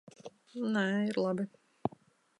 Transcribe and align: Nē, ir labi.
Nē, 0.77 0.83
ir 1.11 1.21
labi. 1.27 1.47